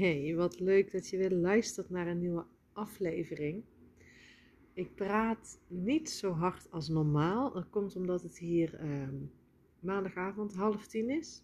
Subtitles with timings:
[0.00, 3.64] Hey, wat leuk dat je weer luistert naar een nieuwe aflevering.
[4.72, 7.52] Ik praat niet zo hard als normaal.
[7.52, 9.14] Dat komt omdat het hier ehm,
[9.80, 11.42] maandagavond half tien is.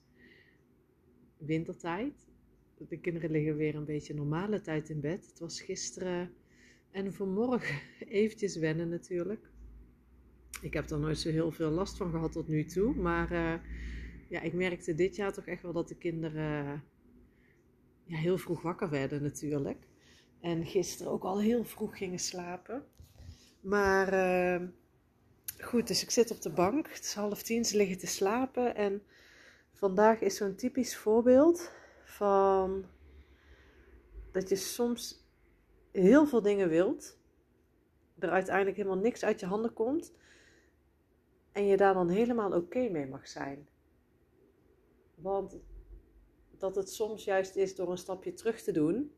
[1.38, 2.28] Wintertijd.
[2.88, 5.26] De kinderen liggen weer een beetje normale tijd in bed.
[5.26, 6.32] Het was gisteren
[6.90, 9.50] en vanmorgen eventjes wennen natuurlijk.
[10.60, 12.94] Ik heb er nooit zo heel veel last van gehad tot nu toe.
[12.94, 13.54] Maar uh,
[14.28, 16.82] ja, ik merkte dit jaar toch echt wel dat de kinderen
[18.06, 19.86] ja, heel vroeg wakker werden natuurlijk.
[20.40, 22.84] En gisteren ook al heel vroeg gingen slapen.
[23.60, 24.68] Maar uh,
[25.58, 26.88] goed, dus ik zit op de bank.
[26.88, 28.74] Het is half tien, ze liggen te slapen.
[28.74, 29.02] En
[29.72, 31.70] vandaag is zo'n typisch voorbeeld
[32.04, 32.84] van
[34.32, 35.24] dat je soms
[35.92, 37.18] heel veel dingen wilt.
[38.18, 40.12] Er uiteindelijk helemaal niks uit je handen komt.
[41.52, 43.68] En je daar dan helemaal oké mee mag zijn.
[45.14, 45.56] Want
[46.58, 49.12] dat het soms juist is door een stapje terug te doen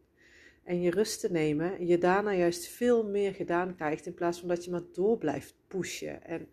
[0.63, 4.49] en je rust te nemen, je daarna juist veel meer gedaan krijgt in plaats van
[4.49, 6.25] dat je maar door blijft pushen.
[6.25, 6.49] En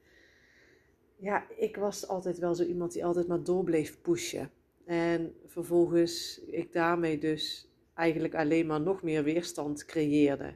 [1.15, 4.51] ja, ik was altijd wel zo iemand die altijd maar door bleef pushen.
[4.85, 10.55] En vervolgens ik daarmee dus eigenlijk alleen maar nog meer weerstand creëerde.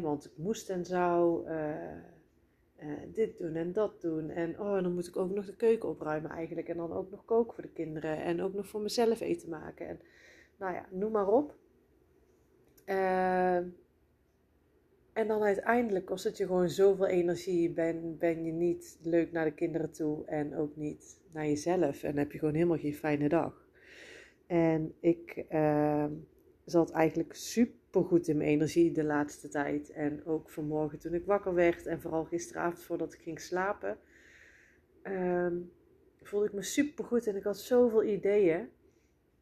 [0.00, 1.48] want ik moest en zou.
[1.50, 2.17] Uh,
[2.82, 4.30] uh, dit doen en dat doen.
[4.30, 6.68] En oh, dan moet ik ook nog de keuken opruimen eigenlijk.
[6.68, 8.22] En dan ook nog koken voor de kinderen.
[8.22, 9.88] En ook nog voor mezelf eten maken.
[9.88, 10.00] En
[10.56, 11.54] nou ja, noem maar op.
[12.86, 13.56] Uh,
[15.12, 17.70] en dan uiteindelijk kost het je gewoon zoveel energie.
[17.70, 22.02] Ben, ben je niet leuk naar de kinderen toe en ook niet naar jezelf.
[22.02, 23.66] En heb je gewoon helemaal geen fijne dag.
[24.46, 26.04] En ik uh,
[26.64, 29.90] zat eigenlijk super goed in mijn energie de laatste tijd.
[29.90, 33.98] En ook vanmorgen toen ik wakker werd en vooral gisteravond voordat ik ging slapen,
[35.02, 35.72] um,
[36.22, 38.68] voelde ik me super goed en ik had zoveel ideeën.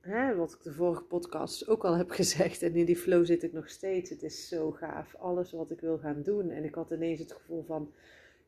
[0.00, 2.62] Hè, wat ik de vorige podcast ook al heb gezegd.
[2.62, 4.10] En in die flow zit ik nog steeds.
[4.10, 5.14] Het is zo gaaf.
[5.14, 6.50] Alles wat ik wil gaan doen.
[6.50, 7.92] En ik had ineens het gevoel van,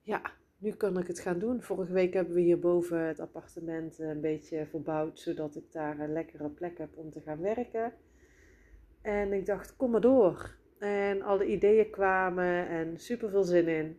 [0.02, 0.22] ja,
[0.58, 1.62] nu kan ik het gaan doen.
[1.62, 5.20] Vorige week hebben we hierboven het appartement een beetje verbouwd.
[5.20, 7.92] Zodat ik daar een lekkere plek heb om te gaan werken.
[9.08, 10.56] En ik dacht, kom maar door.
[10.78, 13.98] En alle ideeën kwamen en super veel zin in.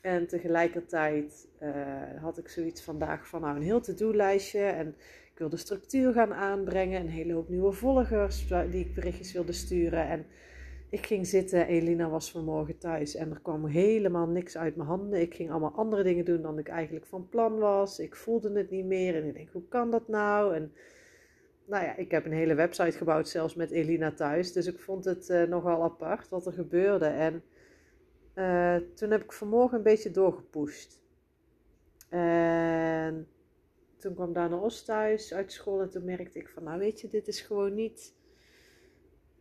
[0.00, 4.64] En tegelijkertijd uh, had ik zoiets vandaag van nou, een heel to-do-lijstje.
[4.64, 4.88] En
[5.32, 7.00] ik wilde structuur gaan aanbrengen.
[7.00, 10.08] Een hele hoop nieuwe volgers die ik berichtjes wilde sturen.
[10.08, 10.26] En
[10.90, 11.66] ik ging zitten.
[11.66, 13.14] Elina was vanmorgen thuis.
[13.14, 15.20] En er kwam helemaal niks uit mijn handen.
[15.20, 17.98] Ik ging allemaal andere dingen doen dan ik eigenlijk van plan was.
[17.98, 19.14] Ik voelde het niet meer.
[19.14, 20.54] En ik denk, hoe kan dat nou?
[20.54, 20.72] En
[21.72, 24.52] nou ja, ik heb een hele website gebouwd, zelfs met Elina thuis.
[24.52, 27.06] Dus ik vond het uh, nogal apart wat er gebeurde.
[27.06, 27.42] En
[28.34, 31.02] uh, toen heb ik vanmorgen een beetje doorgepusht.
[32.08, 33.28] En
[33.98, 37.08] toen kwam Dana Os thuis uit school en toen merkte ik van, nou weet je,
[37.08, 38.14] dit is gewoon niet,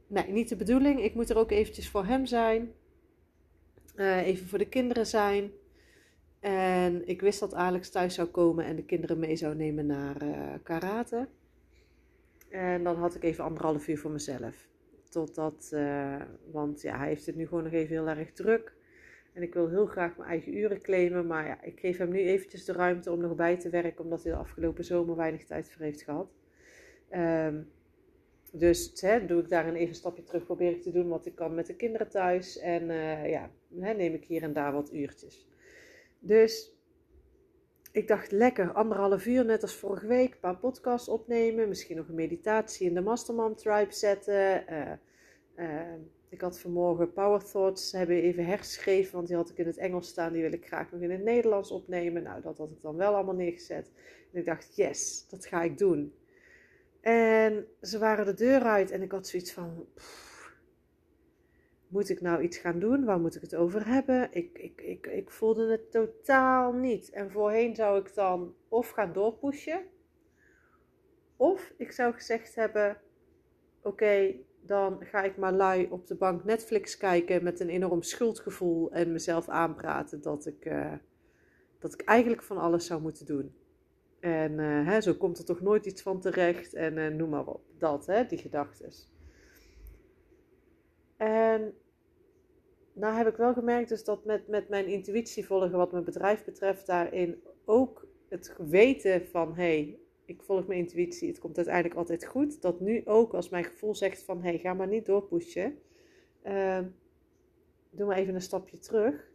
[0.08, 1.04] nee, niet de bedoeling.
[1.04, 2.74] Ik moet er ook eventjes voor hem zijn.
[3.96, 5.52] Uh, even voor de kinderen zijn.
[6.40, 10.18] En ik wist dat Alex thuis zou komen en de kinderen mee zou nemen naar
[10.64, 11.28] karate.
[12.52, 14.68] En dan had ik even anderhalf uur voor mezelf.
[15.10, 18.74] Totdat, uh, want ja, hij heeft het nu gewoon nog even heel erg druk.
[19.34, 21.28] En ik wil heel graag mijn eigen uren claimen.
[21.28, 24.04] Maar ja, ik geef hem nu eventjes de ruimte om nog bij te werken.
[24.04, 26.34] Omdat hij de afgelopen zomer weinig tijd voor heeft gehad.
[27.12, 27.72] Um,
[28.52, 30.46] dus hè, doe ik even een stapje terug.
[30.46, 32.60] Probeer ik te doen wat ik kan met de kinderen thuis.
[32.60, 35.48] En uh, ja, neem ik hier en daar wat uurtjes.
[36.20, 36.81] Dus
[37.92, 41.68] ik dacht lekker, anderhalf uur, net als vorige week, een paar podcasts opnemen.
[41.68, 44.64] Misschien nog een meditatie in de Mastermind Tribe zetten.
[44.70, 44.92] Uh,
[45.56, 45.94] uh,
[46.30, 50.08] ik had vanmorgen Power Thoughts, hebben even herschreven, want die had ik in het Engels
[50.08, 50.34] staan.
[50.34, 52.24] Die wil ik graag nog in het Nederlands opnemen.
[52.24, 53.92] Nou, dat had ik dan wel allemaal neergezet.
[54.34, 56.14] En ik dacht, yes, dat ga ik doen.
[57.02, 59.86] En ze waren de deur uit en ik had zoiets van...
[61.92, 63.06] moet ik nou iets gaan doen?
[63.06, 64.28] Waar moet ik het over hebben?
[64.32, 67.10] Ik, ik, ik, ik voelde het totaal niet.
[67.10, 69.82] En voorheen zou ik dan of gaan doorpushen.
[71.36, 72.98] Of ik zou gezegd hebben:
[73.82, 78.92] Oké, dan ga ik maar lui op de bank Netflix kijken met een enorm schuldgevoel
[78.92, 80.94] en mezelf aanpraten dat ik, uh,
[81.80, 83.56] dat ik eigenlijk van alles zou moeten doen.
[84.20, 87.48] En uh, hè, zo komt er toch nooit iets van terecht en uh, noem maar
[87.48, 87.62] op.
[87.78, 88.92] Dat, hè, die gedachten.
[91.22, 91.74] En
[92.94, 96.44] nou heb ik wel gemerkt dus dat met, met mijn intuïtie volgen wat mijn bedrijf
[96.44, 101.96] betreft, daarin ook het weten van hé, hey, ik volg mijn intuïtie, het komt uiteindelijk
[101.96, 102.62] altijd goed.
[102.62, 105.80] Dat nu ook als mijn gevoel zegt van hé, hey, ga maar niet doorpushen.
[106.46, 106.80] Uh,
[107.90, 109.30] doe maar even een stapje terug.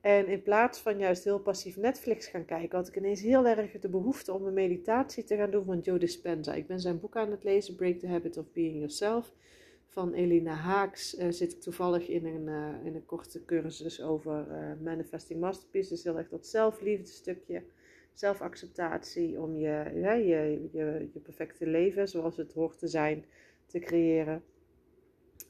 [0.00, 3.78] En in plaats van juist heel passief Netflix gaan kijken, had ik ineens heel erg
[3.78, 6.54] de behoefte om een meditatie te gaan doen van Joe Dispenza.
[6.54, 9.32] Ik ben zijn boek aan het lezen, Break the Habit of Being Yourself.
[9.96, 14.46] Van Elina Haaks uh, zit ik toevallig in een, uh, in een korte cursus over
[14.50, 15.88] uh, Manifesting Masterpiece.
[15.88, 17.62] Dus heel erg dat zelfliefde stukje,
[18.12, 20.68] zelfacceptatie om je, je,
[21.12, 23.24] je, perfecte leven zoals het hoort te zijn
[23.66, 24.42] te creëren.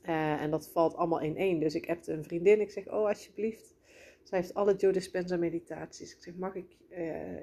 [0.03, 1.61] en dat valt allemaal in één.
[1.61, 3.75] Dus ik appte een vriendin, ik zeg, oh alsjeblieft
[4.23, 6.15] zij heeft alle Joe Dispenza meditaties.
[6.15, 6.77] Ik zeg, mag ik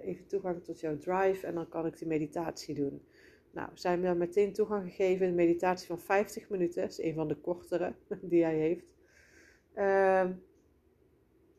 [0.03, 3.01] even toegang tot jouw drive en dan kan ik die meditatie doen.
[3.53, 5.27] Nou, zij hebben me meteen toegang gegeven.
[5.27, 6.81] Een meditatie van 50 minuten.
[6.81, 8.85] Dat is een van de kortere die hij heeft.
[9.75, 10.19] Uh,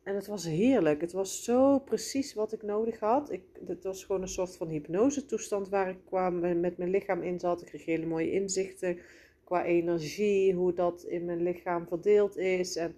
[0.03, 1.01] en het was heerlijk.
[1.01, 3.31] Het was zo precies wat ik nodig had.
[3.31, 7.23] Ik, het was gewoon een soort van hypnose toestand waar ik kwam met mijn lichaam
[7.23, 7.61] in zat.
[7.61, 8.99] Ik kreeg hele mooie inzichten
[9.45, 12.77] qua energie, hoe dat in mijn lichaam verdeeld is.
[12.77, 12.97] En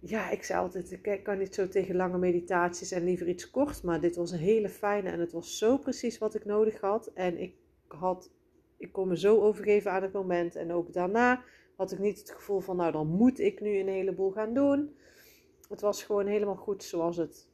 [0.00, 3.82] ja, ik zei altijd, ik kan niet zo tegen lange meditaties en liever iets kort.
[3.82, 7.06] Maar dit was een hele fijne en het was zo precies wat ik nodig had.
[7.06, 7.54] En ik,
[7.88, 8.30] had,
[8.76, 10.56] ik kon me zo overgeven aan het moment.
[10.56, 11.42] En ook daarna
[11.76, 14.96] had ik niet het gevoel van, nou dan moet ik nu een heleboel gaan doen.
[15.68, 17.48] Het was gewoon helemaal goed zoals het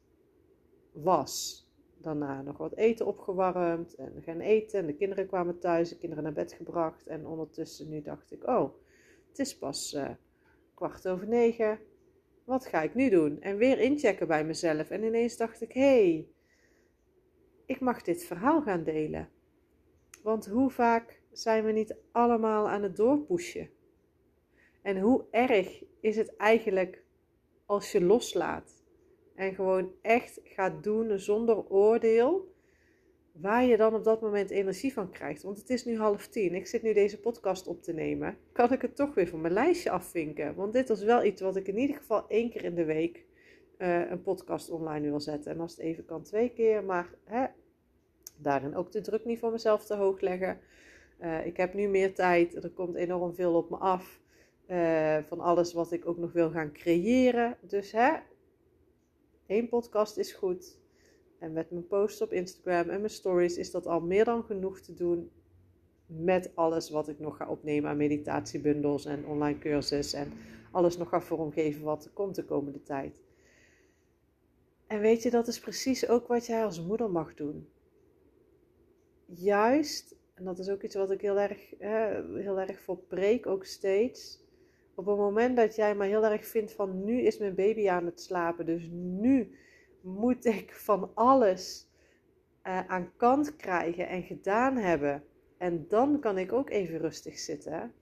[0.91, 1.65] was.
[1.97, 4.79] Daarna nog wat eten opgewarmd en gaan eten.
[4.79, 7.07] En de kinderen kwamen thuis, de kinderen naar bed gebracht.
[7.07, 8.73] En ondertussen nu dacht ik, oh,
[9.29, 10.09] het is pas uh,
[10.73, 11.79] kwart over negen
[12.47, 13.41] wat ga ik nu doen?
[13.41, 14.89] En weer inchecken bij mezelf.
[14.89, 16.27] En ineens dacht ik, hé, hey,
[17.65, 19.29] ik mag dit verhaal gaan delen.
[20.23, 23.69] Want hoe vaak zijn we niet allemaal aan het doorpushen?
[24.81, 27.03] En hoe erg is het eigenlijk
[27.65, 28.83] als je loslaat
[29.35, 32.55] en gewoon echt gaat doen zonder oordeel
[33.41, 35.43] waar je dan op dat moment energie van krijgt.
[35.43, 36.55] Want het is nu half tien.
[36.55, 38.37] Ik zit nu deze podcast op te nemen.
[38.51, 40.55] Kan ik het toch weer van mijn lijstje afvinken?
[40.55, 43.25] Want dit was wel iets wat ik in ieder geval één keer in de week
[43.77, 45.51] uh, een podcast online wil zetten.
[45.51, 46.83] En als het even kan, twee keer.
[46.83, 47.45] Maar hè,
[48.37, 50.59] daarin ook de druk niet voor mezelf te hoog leggen.
[51.21, 52.63] Uh, ik heb nu meer tijd.
[52.63, 54.19] Er komt enorm veel op me af.
[54.69, 57.57] Uh, van alles wat ik ook nog wil gaan creëren.
[57.61, 58.13] Dus hè,
[59.45, 60.77] één podcast is goed.
[61.39, 64.79] En met mijn posts op Instagram en mijn stories is dat al meer dan genoeg
[64.79, 65.31] te doen
[66.05, 70.33] met alles wat ik nog ga opnemen aan meditatiebundels en online cursus en
[70.71, 73.21] alles nog ga vormgeven wat er komt de komende tijd.
[74.87, 77.69] En weet je, dat is precies ook wat jij als moeder mag doen.
[79.25, 83.65] Juist, en dat is ook iets wat ik heel erg, heel erg voor preek, ook
[83.65, 84.45] steeds.
[84.95, 88.05] Op het moment dat jij maar heel erg vindt van nu is mijn baby aan
[88.05, 89.57] het slapen, dus nu
[90.07, 91.87] moet ik van alles
[92.63, 95.23] uh, aan kant krijgen en gedaan hebben.
[95.57, 97.93] En dan kan ik ook even rustig zitten.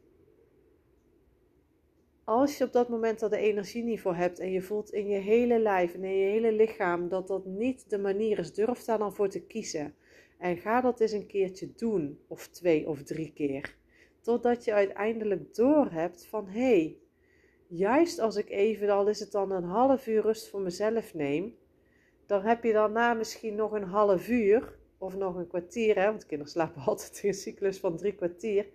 [2.24, 5.08] Als je op dat moment er de energie niet voor hebt en je voelt in
[5.08, 8.84] je hele lijf en in je hele lichaam dat dat niet de manier is, durf
[8.84, 9.96] daar dan voor te kiezen.
[10.38, 13.76] En ga dat eens een keertje doen, of twee of drie keer.
[14.22, 16.98] Totdat je uiteindelijk doorhebt van hé, hey,
[17.68, 21.56] juist als ik even, al is het dan een half uur rust voor mezelf neem,
[22.26, 26.26] dan heb je daarna misschien nog een half uur of nog een kwartier, hè, want
[26.26, 28.68] kinderen slapen altijd in een cyclus van drie kwartier.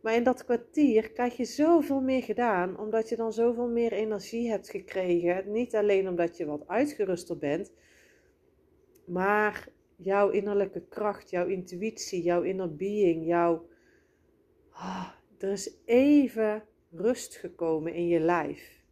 [0.00, 4.50] Maar in dat kwartier krijg je zoveel meer gedaan, omdat je dan zoveel meer energie
[4.50, 5.52] hebt gekregen.
[5.52, 7.72] Niet alleen omdat je wat uitgeruster bent,
[9.04, 13.66] maar jouw innerlijke kracht, jouw intuïtie, jouw inner being, jouw.
[14.72, 18.82] Oh, er is even rust gekomen in je lijf.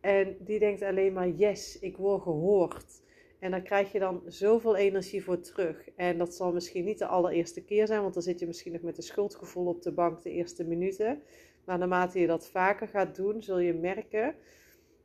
[0.00, 3.02] En die denkt alleen maar: yes, ik word gehoord.
[3.42, 5.88] En daar krijg je dan zoveel energie voor terug.
[5.96, 8.80] En dat zal misschien niet de allereerste keer zijn, want dan zit je misschien nog
[8.82, 11.22] met een schuldgevoel op de bank de eerste minuten.
[11.64, 14.34] Maar naarmate je dat vaker gaat doen, zul je merken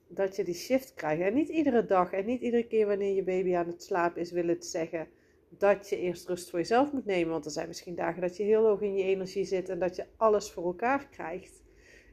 [0.07, 1.21] dat je die shift krijgt.
[1.21, 4.31] En niet iedere dag en niet iedere keer wanneer je baby aan het slapen is,
[4.31, 5.07] wil het zeggen
[5.49, 7.31] dat je eerst rust voor jezelf moet nemen.
[7.31, 9.95] Want er zijn misschien dagen dat je heel hoog in je energie zit en dat
[9.95, 11.63] je alles voor elkaar krijgt.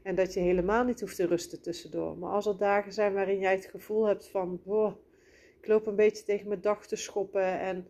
[0.03, 2.17] En dat je helemaal niet hoeft te rusten tussendoor.
[2.17, 4.93] Maar als er dagen zijn waarin jij het gevoel hebt van, boh,
[5.65, 7.59] ik loop een beetje tegen mijn dag te schoppen.
[7.59, 7.87] En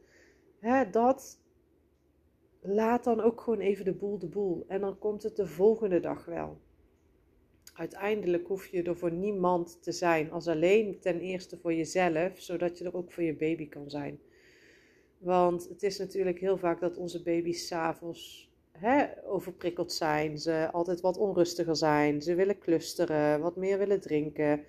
[0.60, 1.40] hè, dat.
[2.62, 4.66] Laat dan ook gewoon even de boel de boel.
[4.68, 6.58] En dan komt het de volgende dag wel.
[7.74, 10.32] Uiteindelijk hoef je er voor niemand te zijn.
[10.32, 12.40] Als alleen ten eerste voor jezelf.
[12.40, 14.20] Zodat je er ook voor je baby kan zijn.
[15.18, 18.52] Want het is natuurlijk heel vaak dat onze baby's s'avonds
[19.26, 20.38] overprikkeld zijn.
[20.38, 22.22] Ze altijd wat onrustiger zijn.
[22.22, 24.66] Ze willen clusteren, wat meer willen drinken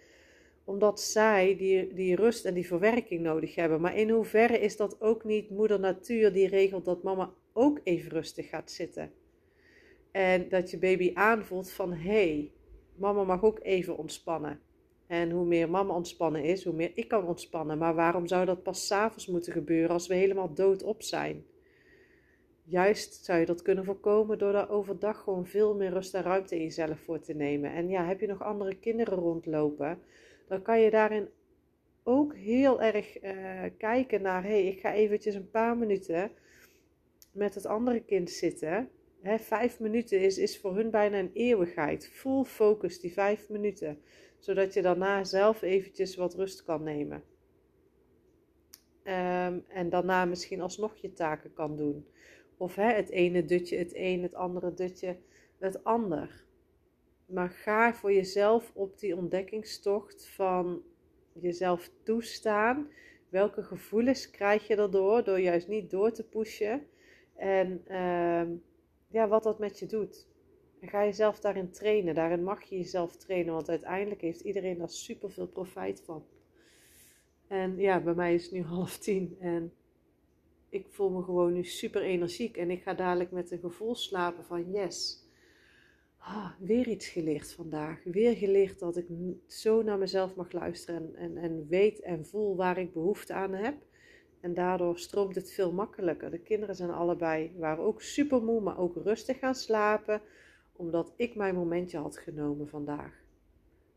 [0.66, 3.80] omdat zij die, die rust en die verwerking nodig hebben.
[3.80, 8.10] Maar in hoeverre is dat ook niet moeder natuur die regelt dat mama ook even
[8.10, 9.12] rustig gaat zitten?
[10.10, 12.52] En dat je baby aanvoelt van hé, hey,
[12.94, 14.60] mama mag ook even ontspannen.
[15.06, 17.78] En hoe meer mama ontspannen is, hoe meer ik kan ontspannen.
[17.78, 21.44] Maar waarom zou dat pas s'avonds moeten gebeuren als we helemaal doodop zijn?
[22.64, 26.54] Juist zou je dat kunnen voorkomen door daar overdag gewoon veel meer rust en ruimte
[26.54, 27.72] in jezelf voor te nemen.
[27.72, 29.98] En ja, heb je nog andere kinderen rondlopen,
[30.46, 31.28] dan kan je daarin
[32.02, 36.30] ook heel erg uh, kijken naar: hé, hey, ik ga eventjes een paar minuten
[37.32, 38.90] met het andere kind zitten.
[39.20, 42.08] Hè, vijf minuten is, is voor hun bijna een eeuwigheid.
[42.08, 44.00] Full focus, die vijf minuten.
[44.38, 47.22] Zodat je daarna zelf eventjes wat rust kan nemen.
[49.04, 52.06] Um, en daarna misschien alsnog je taken kan doen.
[52.56, 55.16] Of hè, het ene dutje het een, het andere dutje
[55.58, 56.45] het ander.
[57.26, 60.82] Maar ga voor jezelf op die ontdekkingstocht van
[61.32, 62.90] jezelf toestaan.
[63.28, 66.86] Welke gevoelens krijg je daardoor, door juist niet door te pushen.
[67.34, 68.42] En uh,
[69.08, 70.26] ja, wat dat met je doet.
[70.80, 72.14] En ga jezelf daarin trainen.
[72.14, 76.24] Daarin mag je jezelf trainen, want uiteindelijk heeft iedereen daar super veel profijt van.
[77.46, 79.72] En ja, bij mij is het nu half tien en
[80.68, 82.56] ik voel me gewoon nu super energiek.
[82.56, 85.25] En ik ga dadelijk met een gevoel slapen van yes.
[86.26, 88.04] Ah, weer iets geleerd vandaag.
[88.04, 89.06] Weer geleerd dat ik
[89.46, 93.74] zo naar mezelf mag luisteren en, en, weet en voel waar ik behoefte aan heb.
[94.40, 96.30] En daardoor stroomt het veel makkelijker.
[96.30, 100.20] De kinderen zijn allebei, waren ook super moe, maar ook rustig gaan slapen.
[100.72, 103.24] Omdat ik mijn momentje had genomen vandaag.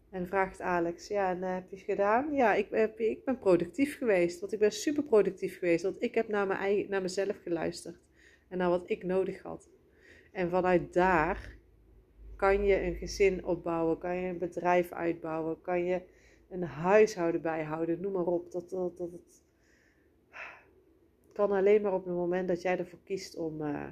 [0.09, 2.33] En vraagt Alex, ja, en uh, heb je het gedaan?
[2.33, 4.39] Ja, ik, heb, ik ben productief geweest.
[4.39, 5.83] Want ik ben super productief geweest.
[5.83, 7.97] Want ik heb naar, mijn eigen, naar mezelf geluisterd.
[8.47, 9.69] En naar wat ik nodig had.
[10.31, 11.57] En vanuit daar
[12.39, 13.97] kan je een gezin opbouwen.
[13.97, 15.61] Kan je een bedrijf uitbouwen.
[15.61, 16.01] Kan je
[16.49, 18.01] een huishouden bijhouden.
[18.01, 18.51] Noem maar op.
[18.51, 19.09] Dat, dat, dat,
[21.33, 23.85] kan alleen maar op het moment dat jij ervoor kiest om, uh,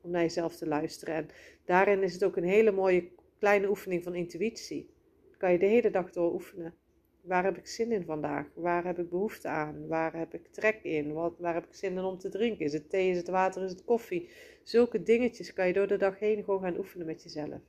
[0.00, 1.14] om naar jezelf te luisteren.
[1.14, 1.28] En
[1.64, 4.94] daarin is het ook een hele mooie kleine oefening van intuïtie
[5.36, 6.74] kan je de hele dag door oefenen.
[7.20, 8.46] Waar heb ik zin in vandaag?
[8.54, 9.86] Waar heb ik behoefte aan?
[9.86, 11.12] Waar heb ik trek in?
[11.12, 12.64] Wat, waar heb ik zin in om te drinken?
[12.64, 13.10] Is het thee?
[13.10, 13.62] Is het water?
[13.62, 14.28] Is het koffie?
[14.62, 17.60] Zulke dingetjes kan je door de dag heen gewoon gaan oefenen met jezelf.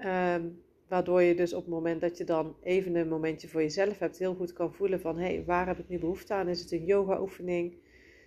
[0.00, 0.48] Ehm,
[0.88, 4.18] waardoor je dus op het moment dat je dan even een momentje voor jezelf hebt,
[4.18, 6.48] heel goed kan voelen van hé, hey, waar heb ik nu behoefte aan?
[6.48, 7.76] Is het een yoga oefening?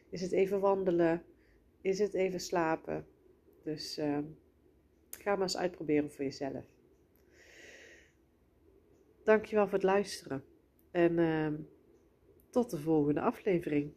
[0.09, 1.23] Is het even wandelen?
[1.81, 3.05] Is het even slapen?
[3.63, 4.17] Dus uh,
[5.09, 6.65] ga maar eens uitproberen voor jezelf.
[9.23, 10.43] Dankjewel voor het luisteren.
[10.91, 11.47] En uh,
[12.49, 13.91] tot de volgende aflevering.